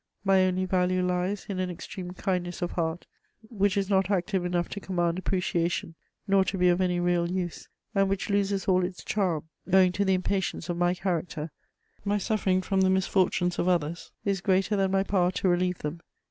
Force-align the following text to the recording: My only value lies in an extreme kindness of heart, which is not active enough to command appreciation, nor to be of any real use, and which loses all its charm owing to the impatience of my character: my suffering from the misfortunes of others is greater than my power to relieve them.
My 0.23 0.41
only 0.47 0.65
value 0.65 1.05
lies 1.05 1.45
in 1.47 1.59
an 1.59 1.69
extreme 1.69 2.09
kindness 2.13 2.63
of 2.63 2.71
heart, 2.71 3.05
which 3.49 3.77
is 3.77 3.87
not 3.87 4.09
active 4.09 4.43
enough 4.43 4.67
to 4.69 4.79
command 4.79 5.19
appreciation, 5.19 5.93
nor 6.27 6.43
to 6.45 6.57
be 6.57 6.69
of 6.69 6.81
any 6.81 6.99
real 6.99 7.29
use, 7.29 7.69
and 7.93 8.09
which 8.09 8.27
loses 8.27 8.67
all 8.67 8.83
its 8.83 9.03
charm 9.03 9.47
owing 9.71 9.91
to 9.91 10.03
the 10.03 10.15
impatience 10.15 10.69
of 10.69 10.77
my 10.77 10.95
character: 10.95 11.51
my 12.03 12.17
suffering 12.17 12.63
from 12.63 12.81
the 12.81 12.89
misfortunes 12.89 13.59
of 13.59 13.67
others 13.67 14.11
is 14.25 14.41
greater 14.41 14.75
than 14.75 14.89
my 14.89 15.03
power 15.03 15.29
to 15.33 15.47
relieve 15.47 15.77
them. 15.77 15.99